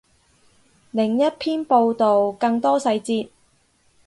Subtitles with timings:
[0.89, 3.29] 另一篇报道，更多细节